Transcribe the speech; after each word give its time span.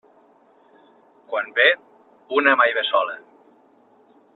Quan 1.33 1.53
ve, 1.61 1.67
una 2.41 2.57
mai 2.63 2.77
ve 2.79 2.87
sola. 2.93 3.15